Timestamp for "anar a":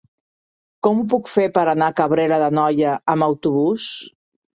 1.73-1.95